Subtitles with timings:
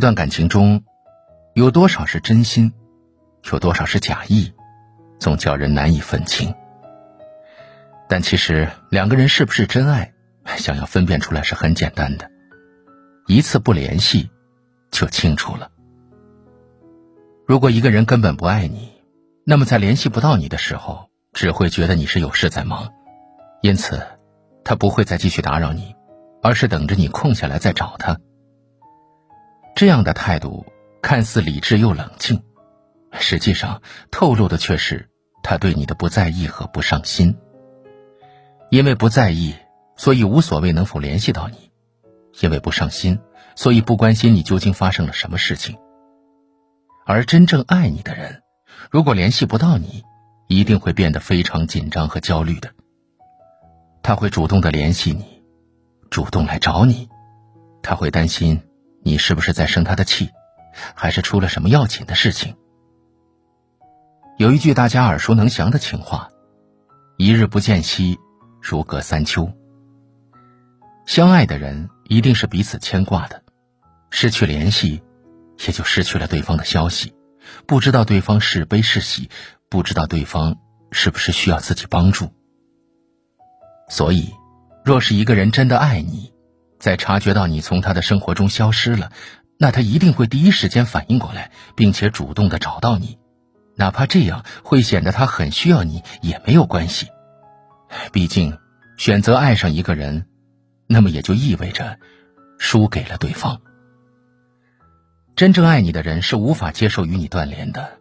[0.00, 0.82] 一段感情中，
[1.52, 2.72] 有多少是真心，
[3.52, 4.50] 有多少是假意，
[5.18, 6.54] 总叫人难以分清。
[8.08, 10.14] 但其实两个人是不是真爱，
[10.56, 12.30] 想要分辨出来是很简单的，
[13.26, 14.30] 一次不联系，
[14.90, 15.70] 就清楚了。
[17.46, 18.90] 如果一个人根本不爱你，
[19.44, 22.88] 那么在联系不到你的时候，只会觉得你是有事在忙，
[23.60, 24.00] 因此，
[24.64, 25.94] 他不会再继续打扰你，
[26.42, 28.18] 而是等着你空下来再找他。
[29.80, 30.66] 这样的态度
[31.00, 32.42] 看似理智又冷静，
[33.12, 33.80] 实际上
[34.10, 35.08] 透露的却是
[35.42, 37.34] 他对你的不在意和不上心。
[38.68, 39.54] 因为不在意，
[39.96, 41.56] 所以无所谓能否联系到你；
[42.42, 43.20] 因为不上心，
[43.56, 45.78] 所以不关心你究竟发生了什么事情。
[47.06, 48.42] 而真正爱你的人，
[48.90, 50.02] 如果联系不到你，
[50.46, 52.70] 一定会变得非常紧张和焦虑的。
[54.02, 55.42] 他会主动的联系你，
[56.10, 57.08] 主动来找你，
[57.82, 58.60] 他会担心。
[59.02, 60.30] 你是不是在生他的气，
[60.94, 62.56] 还是出了什么要紧的事情？
[64.38, 66.30] 有一句大家耳熟能详的情话
[67.18, 68.18] ：“一日不见兮，
[68.60, 69.52] 如隔三秋。”
[71.06, 73.42] 相爱的人一定是彼此牵挂的，
[74.10, 75.02] 失去联系，
[75.66, 77.12] 也就失去了对方的消息，
[77.66, 79.28] 不知道对方是悲是喜，
[79.68, 80.56] 不知道对方
[80.92, 82.32] 是不是需要自己帮助。
[83.88, 84.32] 所以，
[84.84, 86.32] 若是一个人真的爱你，
[86.80, 89.12] 在察觉到你从他的生活中消失了，
[89.58, 93.18] 那他一定会第一时间反应过来，并且主动的找到你，
[93.76, 97.08] 哪怕这样会显得他很需要你也没有关系。
[98.12, 98.58] 毕竟，
[98.96, 100.26] 选择爱上一个人，
[100.86, 101.98] 那么也就意味着
[102.58, 103.60] 输给了对方。
[105.36, 107.98] 真正爱你的人是无法接受与你断联的，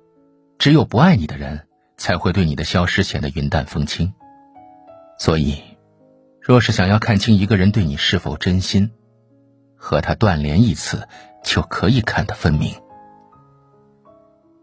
[0.58, 1.68] 只有不爱你的人
[1.98, 4.14] 才会对你的消失显得云淡风轻。
[5.18, 5.69] 所以。
[6.42, 8.92] 若是想要看清一个人对你是否真心，
[9.76, 11.08] 和他断联一次，
[11.44, 12.74] 就可以看得分明。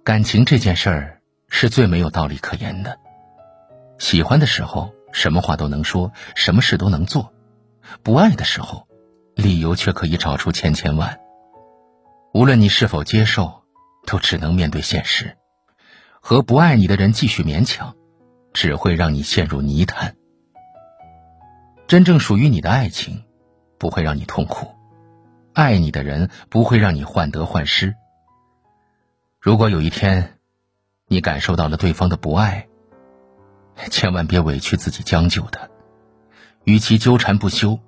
[0.03, 2.99] 感情这件事儿是最没有道理可言的。
[3.99, 7.33] 喜欢的时候，什么话都能说，什么事都能做；
[8.03, 8.87] 不爱的时候，
[9.35, 11.21] 理由却可以找出千千万。
[12.33, 13.63] 无论你是否接受，
[14.07, 15.37] 都只能面对现实。
[16.21, 17.95] 和不爱你的人继续勉强，
[18.53, 20.17] 只会让你陷入泥潭。
[21.87, 23.23] 真正属于你的爱情，
[23.79, 24.75] 不会让你痛苦；
[25.53, 27.95] 爱你的人不会让你患得患失。
[29.41, 30.39] 如果有一天，
[31.07, 32.67] 你感受到了对方的不爱，
[33.91, 35.71] 千万别委屈自己将就的。
[36.65, 37.79] 与其纠缠不休，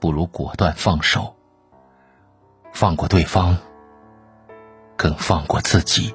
[0.00, 1.36] 不如果断放手。
[2.72, 3.58] 放过对方，
[4.96, 6.14] 更放过自己。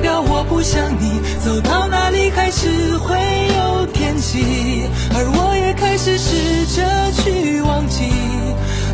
[0.00, 1.20] 表我不想你。
[1.44, 3.16] 走到哪里开始会
[3.56, 8.08] 有天气，而我也开始试着去忘记，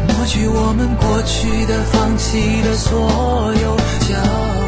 [0.09, 3.77] 抹去我们过去的、放弃的所有
[4.09, 4.66] 交。